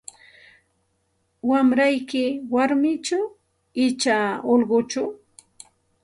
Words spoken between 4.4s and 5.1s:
ullquchu?